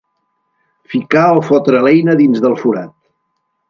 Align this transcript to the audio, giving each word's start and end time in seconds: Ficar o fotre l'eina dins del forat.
Ficar 0.93 1.27
o 1.41 1.45
fotre 1.51 1.85
l'eina 1.87 2.19
dins 2.25 2.45
del 2.47 2.61
forat. 2.67 2.95